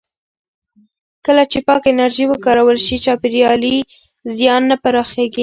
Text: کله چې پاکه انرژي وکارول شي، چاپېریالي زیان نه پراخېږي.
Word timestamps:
کله 1.25 1.43
چې 1.51 1.59
پاکه 1.67 1.87
انرژي 1.91 2.25
وکارول 2.27 2.77
شي، 2.85 2.95
چاپېریالي 3.05 3.75
زیان 4.37 4.61
نه 4.71 4.75
پراخېږي. 4.83 5.39